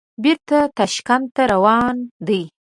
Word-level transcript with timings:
بېرته 0.23 0.59
تاشکند 0.77 1.25
ته 1.35 1.43
روان 1.53 1.95
دي. 2.27 2.41